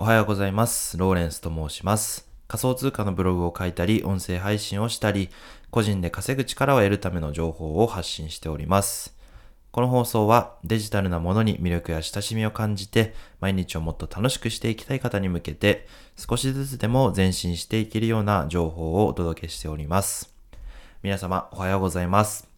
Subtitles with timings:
[0.00, 0.96] おはようございます。
[0.96, 2.28] ローレンスと申します。
[2.46, 5.28] 仮想通貨のブログを書いたり、音声配信をしたり、
[5.72, 9.16] 個人で稼ぐ力を得るための情報を発信しております。
[9.72, 20.32] この放送はデジタルなものに魅力や親しみを感じて、毎日をもっと楽しくしていきたい方に向けて、少しずつでも前進していけるような情報をお届けしております。
[21.02, 22.48] 皆様、おはようございます。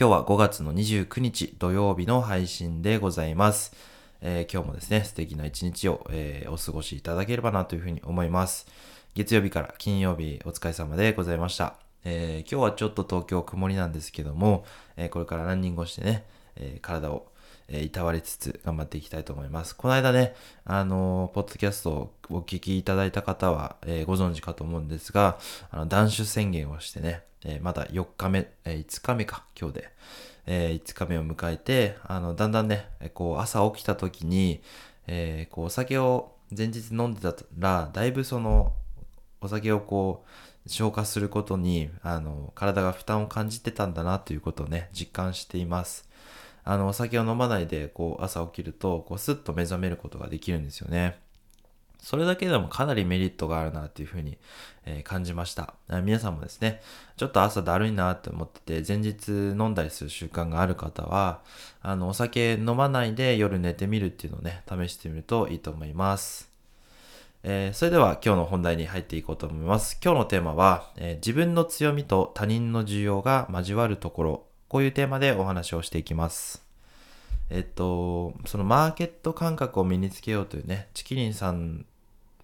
[0.00, 3.89] 今日は5月の29日土曜日の配信でございます。
[4.22, 8.66] えー今日もですね、素敵な一日を、えーお過ごしいただければなというふうに思います。
[9.14, 11.76] 月曜日から金曜日お疲れ様でございました。
[12.04, 14.64] えー今日はちょっと東京曇りなんですけども、
[14.96, 16.24] えこれからランニングをしてね、
[16.56, 17.26] え体を、
[17.68, 19.74] えいたわりつつ頑張っていきたいと思います。
[19.74, 20.34] この間ね、
[20.64, 25.38] あのポッドキャストをお聞きいただいた方は、えご存知かと思うんですが、
[25.70, 29.90] あの断酒宣言をしてね、えまだ4日目、え5日目か、今日で。
[30.46, 34.62] えー5日目を迎えて、あの、だんだんね、こう、朝起きた時に、
[35.06, 38.72] えーこう、お酒を前日飲んでたら、だいぶその、
[39.40, 40.24] お酒をこ
[40.66, 46.08] う、消化することに、あの、体が負担を感じてたんだなということをね、実感しています。
[46.64, 51.18] あの、お酒を飲まないで、こう、朝起きると、こう、スッと目覚めることができるんですよね。
[52.02, 54.38] それだけでもかなりメリットがあるなっていうふうに、
[54.86, 55.74] え感じました。
[56.02, 56.80] 皆さんもですね、
[57.16, 61.42] ちょっと朝だるいなって思ってて、前日飲んだりする習慣がある方は、
[61.82, 66.50] あの、お酒飲まないで夜寝てみるっていうのをね、試してみるといいと思います。
[67.42, 69.98] えーそれでは今日の本題に入っていこうと思います。
[70.02, 76.64] 今日のテーマは、えー自分の強みと他人の需要が交わるところ、こういうテーマでお話をしていきます。
[77.50, 81.84] えっと、そのマーケット感覚を身につけようというね、チキリンさん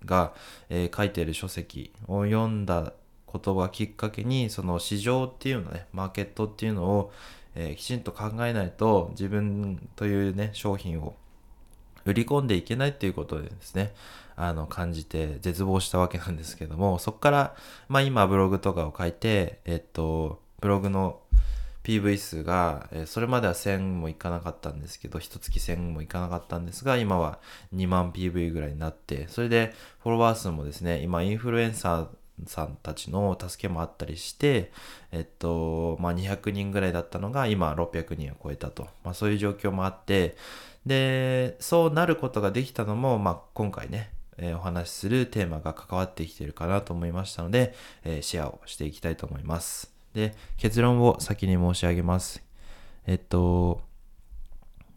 [0.05, 0.35] が、
[0.69, 2.93] えー書いている書籍を読んだ
[3.27, 7.13] ことがきっかけに、その市場っていうのね、マーケットっていうのを、
[7.55, 11.17] えーきちんと考えないと自分というね、商品を
[12.05, 13.95] 売り込んでいけないっていうことでですね、
[14.37, 17.57] あの、感じて絶望したわけなんですけども、そこから、
[17.89, 21.21] まあ今ブログとかを書いて、えっと、ブログの
[21.87, 27.39] PV 数が、えそれまでは1000もいかなかったんですけど、一月1000もいかなかったんですが、今は
[27.73, 34.73] 2万 PV ぐらいになって、それでフォロワー数もですね、今インフルエンサーさんたちの助けもあったりして、
[35.13, 38.89] えっと、まあ、200人ぐらいだったのが今600人を超えたと。
[39.05, 40.37] まあ、そういう状況もあって、
[40.85, 47.75] で、そうなることができたのも、まあ、今回ね、えーお話しするテーマが関わってきてるかなと思いましたので、
[48.05, 49.96] えーシェアをしていきたいと思います。
[50.17, 52.43] で、結論を先に申し上げます。
[53.07, 53.83] えっと、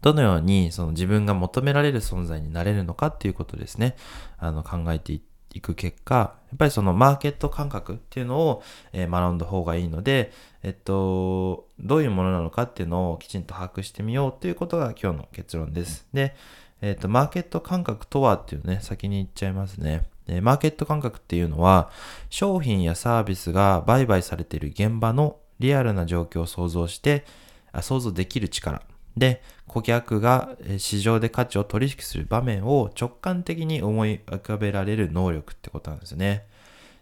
[0.00, 3.96] どのようにその自分が求められる存在になれるのかっていうことですね。
[4.38, 10.32] あの考えていく結果、やっぱりそのマーケット感覚っていうのを、えー学んだ方がいいので、
[10.62, 16.06] えっと、どういうものなのかっていうのをきちんと把握してみようということが今日の結論です。
[16.14, 16.34] で、
[16.80, 20.08] えっと、マーケット感覚とはっていうね、先に言っちゃいますね。
[20.26, 21.90] でマーケット感覚っていうのは、
[22.28, 27.24] 商品やサービスが売買されている現場のリアルな状況を想像して、
[27.72, 28.82] あ想像できる力。
[29.16, 36.46] で、顧客が市場で価値を取引する場面を直感的に思い浮かべられる能力ってことなんですね。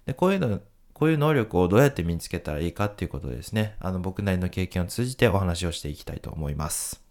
[0.06, 0.60] で、こういうの、
[0.92, 3.76] こういう能力をどうやって身につけたらいいかっていうことですね。
[3.78, 7.07] あの、僕なりの経験を通じてお話をしていきたいと思います。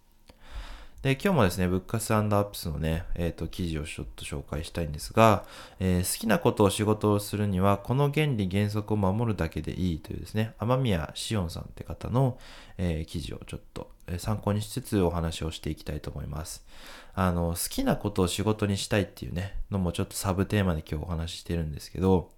[1.03, 5.45] で、今日もですね、ブックスアップスのね、えっ、と、記事をちょっと紹介したいんですが、
[5.79, 12.39] えー好きなことを仕事をするには、この原理原則を守るだけでいいというですね、雨宮しおんさんって方の、
[12.77, 16.65] えー記事をちょっとえ参考にしつつお話をしていきたいと思います。
[17.13, 22.31] あの、好きなことを仕事にしたいっていうね、のもちょっとサブテーマで今日お話ししてるんですけど、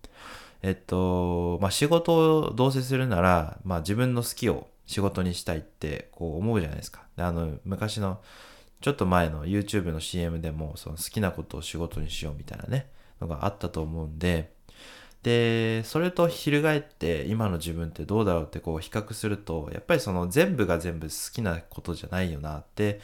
[0.62, 7.04] えっと、まあ、仕事をどうせするなら、まあ、自分の好きを仕事にしたいってこう思うじゃないですか。
[7.16, 8.22] であの、昔の
[8.82, 12.90] ちょっと前の YouTube の CM でもその好きなことを仕事にしようみたいなね、
[13.22, 14.52] のがあったと思うんで、
[15.22, 23.00] で、それと翻って今の自分ってどうだろうってこう比較すると、やっぱりその全部が全部好きなことじゃないよなって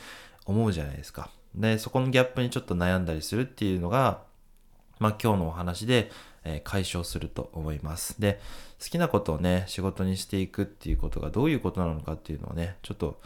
[0.48, 1.30] 思うじゃないですか。
[1.54, 4.24] で、そこのギャップにちょっと悩んだりするっていうのが、
[4.98, 6.10] まあ今日のお話で、
[6.46, 8.22] え解消すると思います。
[8.22, 8.40] で、
[8.82, 13.20] 好きなことをね、仕事にしていくっていうことがどういうことなのかっていうのをね、ちょっと、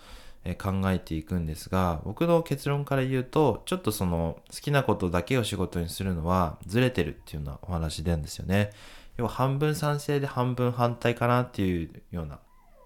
[0.46, 8.72] え考えていくんですが、僕の結論から言うと、ちょっとその好きなことだけを仕事にするのはずれてるっていうようなお話なんですよね。
[9.18, 12.40] 要は半分賛成で半分反対かなっていうような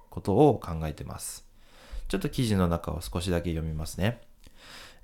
[0.09, 1.45] ことを考えてます。
[2.07, 4.19] ちょっと記事の中を少しだけ読みますね。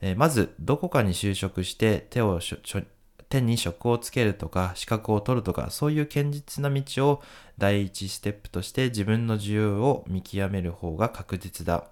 [0.02, 2.82] えーまず、どこかに就職して手をしょ
[3.30, 7.22] 手に職をつけるとか資格を取るとかそういう堅実な道を
[7.58, 11.86] 第一ステップとして自分の需要を見極める方が確実だ。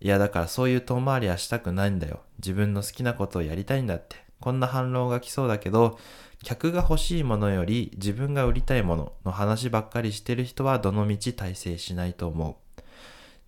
[0.00, 2.20] いやだからそういう遠回りはしたくないんだよ。
[2.38, 4.16] 自分の好きなことをやりたいんだって。
[4.40, 5.98] こんな反論が来そうだけど、
[6.44, 12.67] 客が欲しいものより自分が売りたいものの話ばっかりしてる人はどのみち大成しないと思う。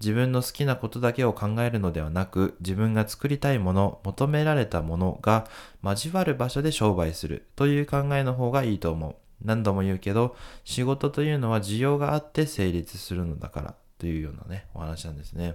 [0.01, 5.47] 自分の好きなことだけを考えるのではなく、自分が作りたいもの、求められたものが
[5.83, 9.17] 交わる場所で商売するという考えの方がいいと思う。
[9.45, 15.55] 何度も言うけど、仕事というのは需要があって成立するのだからというようなね、お話なんですね。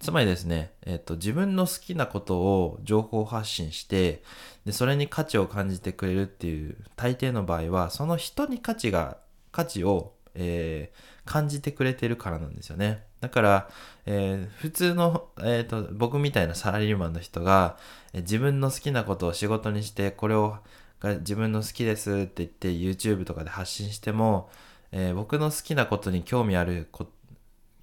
[0.00, 4.22] つまりですね、えっ、と、自分の好きなことを情報発信して、
[4.64, 9.18] で、それに価値を感じてくれるっていう、大抵の場合は、その人に価値が、
[9.52, 13.04] 価値を、えー、感じてくれてるからなんですよね。
[13.20, 13.70] だから、
[14.06, 17.76] えー、普通の、えっ、と、僕みたいなサラリーマンの人が、
[18.12, 20.58] え自分の好きなことを仕事にして、これを
[21.04, 24.48] が自分の好きですって言って YouTube とかで発信しても、
[24.90, 27.06] えー、僕の好きなことに興味あるこ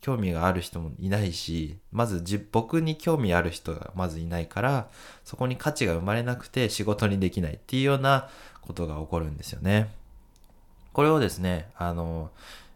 [0.01, 4.89] 興味がある人もいないし、まずじ僕に興味ある人がまずいないから、
[5.23, 8.27] そこに価値が生まれなくて仕事にできないっていうような
[8.61, 9.89] ことが起こるんですよね。
[10.93, 12.31] これをですね、あの、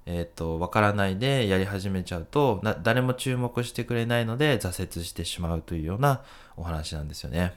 [0.06, 6.22] えっ、ー、と、わからないでやり始めちゃうと誰も注目してくれないので挫折してしまうというような
[6.58, 7.56] お話なんですよね。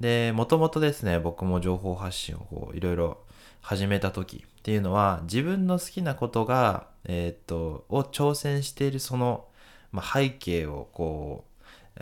[0.00, 3.18] で、もともとですね、僕も情報発信をこう、いろいろ
[3.60, 9.44] 始めた時っていうのは、自分の好きなことが、えー、と、を挑戦しているその、
[9.92, 11.49] まあ、背景をこう、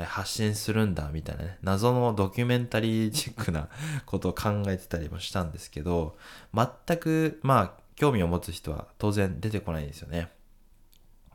[0.05, 3.69] 発信するんだみたいなね、謎のドキュメンタリーチックな
[4.07, 6.17] ことを考えてたりもしたんですけど、
[6.55, 10.31] 全く、まあ、興味を持つ人は当然出てこないんですよね。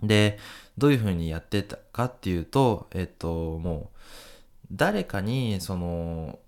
[0.01, 0.38] で、
[0.77, 3.98] どういうふうにやってたかっていうと、えっと、もう、
[4.71, 6.39] 誰かに、その、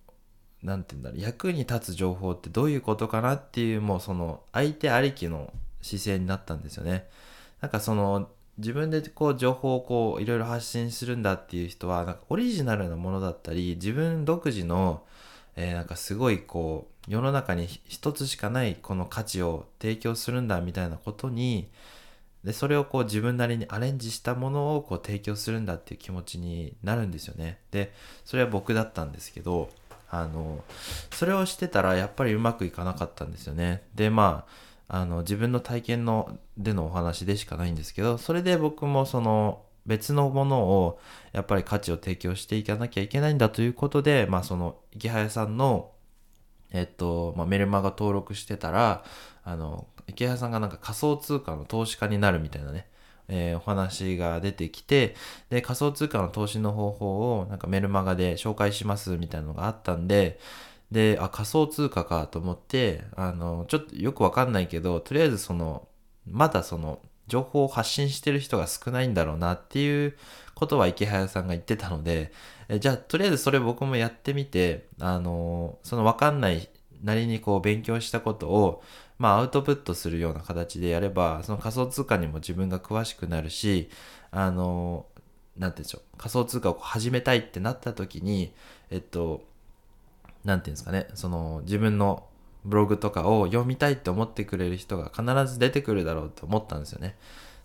[0.65, 7.07] 何て言うんだろう役に立つ情報ってどういうことかなっていうもうその相手ありきの姿勢になったんですよね
[7.61, 15.03] なんかその自分でこう情報をいろいろ発信するんだっていう人はなんかオリジナルなものだったり自分独自の、
[15.55, 21.69] え、なんかすごいこう世の中に一つしかないこの価値を提供するんだみたいなことに
[22.43, 27.91] でそれをこう自分なりにアレンジしたものをこう提供するんだっていう気持ちになるんですよねで
[28.23, 29.69] それは僕だったんですけど
[30.09, 30.63] あの、
[31.11, 33.83] それをしてたらやっぱりうまくいかなかったんですよね。
[33.95, 34.51] で、まあ、
[34.87, 40.99] あの、自分の体験の、でのお話でしかないんですけど、それで僕もその、別のものを
[41.31, 45.91] やっぱり価値を提供していかなきゃいけないんだということで、まあその池早さんの、
[46.71, 49.03] えっと、まあ、メルマガ登録してたら、
[49.43, 52.87] あの、池早さんがなんか仮想通貨の投資家になるみたいなね、
[53.27, 55.15] えー、お話が出てきて、
[55.49, 60.39] で、仮想通貨の投資の方法をなんかメルマガで紹介しますみたいなのがあったんで、
[60.91, 65.87] で、あ、仮想通貨かと思って、あの、ちょっとよくわかんないけど、とりあえずその、
[66.27, 70.15] まだその、情報を発信してる人が少ないんだろうなっていう
[70.53, 72.31] ことは池早さんが言ってたので、
[72.69, 76.69] えじゃあとりあえずそれ僕もやってみて、あの、そのわかんない
[77.03, 78.83] なりにこう勉強したことを、
[79.17, 83.89] まあアウトプットするような形でやれば、その仮想通貨にも自分が詳しくなるし、
[84.31, 85.05] あの、
[85.57, 88.53] なんて言うんでしょう、仮想通貨を始めたいってなった時に、
[88.91, 89.43] えっと、
[90.45, 92.27] なんていうんですかね、その自分の
[92.63, 97.15] ブログとかを読みたいって思ってくれる人が必ず出てくるだろうと思ったんですよね。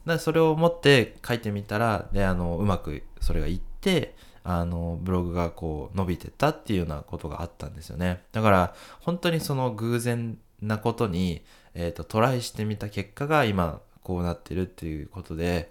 [0.05, 8.23] だからそれを思って書いてみたら、で、あの、うまくそれがいって、あの、ブログがこう伸びてったっていうようなことがあったんですよね。
[8.33, 11.43] だから、本当にその偶然なことに、
[11.75, 15.71] えっ、ー、と、トライしてみた結果が今、こうなってるっていうことで、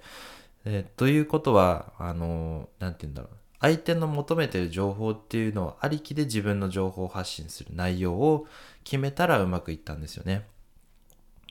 [0.65, 3.38] えー、ということは、あの、なんて言うんだろう。
[3.59, 8.47] 相手の求めてる情報っていうのをありきで自分の情報を発信する内容を
[8.83, 10.45] 決めたらうまくいったんですよね。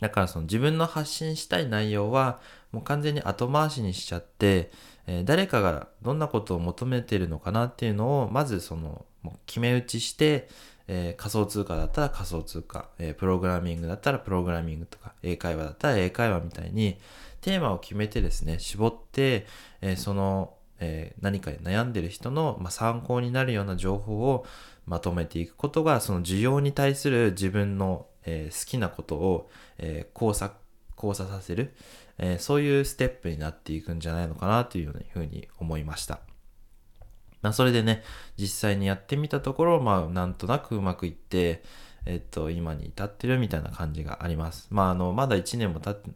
[0.00, 2.40] だからその自分の発信したい内容は
[2.72, 4.70] もう完全に後回しにしちゃって、
[5.06, 9.04] えー、誰かがどんなことを求めてるのかなっていうのをまずその
[9.46, 10.48] 決め打ちして、
[10.86, 16.98] えー、仮想通貨だったら仮想通貨、えー、プログラミングだったらプログラミングとか、英会話だったら英会話みたいに、
[17.40, 19.46] テーマを決めてですね、絞って、
[19.80, 24.46] え、その、え何か悩んでる人の、まあ、参考になるような情報を
[24.86, 30.52] まとめていくことが、その需要に対する自分の、え好きなことを、え交差、
[30.96, 31.74] 交差させる、
[32.18, 36.20] えそういうステップになっていくんじゃないのかなというふうに思いました。
[37.42, 38.02] まあ、それでね、
[38.36, 41.62] 実際にやってみたところ、まあ、なんとなくうまくいって、
[42.06, 44.68] えっと、今に至ってるみたいな感じがあります。
[44.70, 46.10] まあ、あの、まだ1年も経って、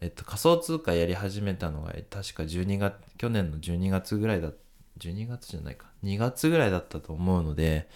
[0.00, 4.50] えっと、仮想通貨やり始めたのが、確か12月、去年の12月ぐらいだ、
[4.98, 7.88] 12月じゃないか、2月ぐらいだったと思うので、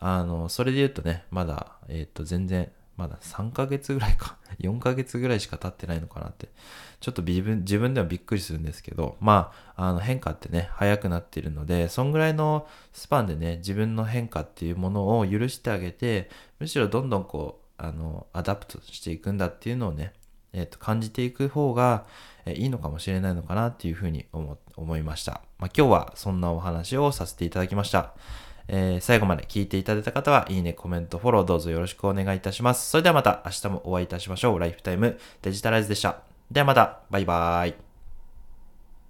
[0.00, 6.48] あの、それで言うとね、まだ、えっと、全然、まだ3ヶ月ぐらいか、 4ヶ月ぐらいしか経ってないのかなって、
[7.00, 20.12] ちょっと自分自分ではびっくりするんですけど、まあ、あの変化ってね、早くなっているので、そんぐらいのスパンでね、自分の変化っていうものを許してあげて、むしろどんどんこう、あの、 adapt していくんだっていうのをね、
[20.52, 22.06] えっ、と、感じていく方が、
[22.46, 25.40] いいのかもしれないのかなっていうふうに思思いました。
[25.58, 28.12] まあ、今日はそんなお話をさせていただきました。
[28.68, 32.90] えー、最後まで聞いていただいた方は、いいね、コメント、フォローどうぞよろしくお願いいたします。
[32.90, 34.58] それではまた明日もお会いいたしましょう。
[34.58, 36.20] ライフタイムデジタライズでした。
[36.50, 37.93] ではまた、バイバーイ。